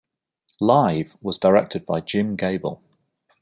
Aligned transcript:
"Live" 0.59 1.15
was 1.21 1.37
directed 1.37 1.85
by 1.85 2.01
Jim 2.01 2.35
Gable. 2.35 2.81